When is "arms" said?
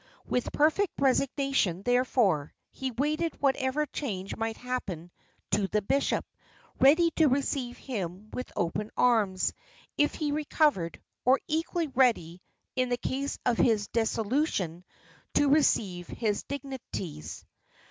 8.97-9.53